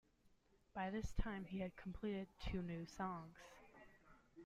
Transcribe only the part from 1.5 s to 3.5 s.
had completed two new songs.